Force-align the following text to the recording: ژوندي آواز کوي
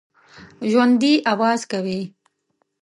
ژوندي 0.71 1.13
آواز 1.31 1.61
کوي 1.71 2.01